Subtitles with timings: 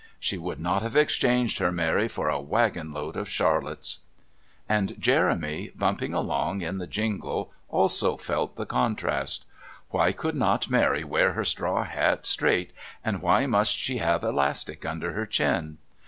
[0.19, 3.99] She would not have exchanged her Mary for a wagon load of Charlottes.
[4.67, 9.45] And Jeremy, bumping along in the jingle, also felt the contrast.
[9.91, 12.71] Why could not Mary wear her straw hat straight,
[13.05, 15.77] and why must she have elastic under her chin?